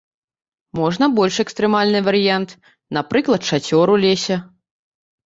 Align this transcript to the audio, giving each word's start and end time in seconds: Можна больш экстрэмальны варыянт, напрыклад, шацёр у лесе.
Можна 0.77 1.09
больш 1.17 1.35
экстрэмальны 1.43 1.99
варыянт, 2.07 2.49
напрыклад, 2.97 3.41
шацёр 3.51 3.85
у 3.97 3.99
лесе. 4.07 4.35